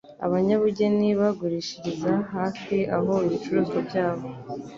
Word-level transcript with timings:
Abanyabugeni 0.25 1.07
bagurishiriza 1.19 2.13
hafi 2.35 2.77
aho 2.97 3.13
ibyicuruzwa 3.27 3.79
byabo 3.87 4.25